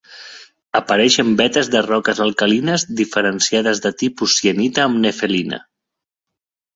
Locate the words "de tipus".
3.83-4.39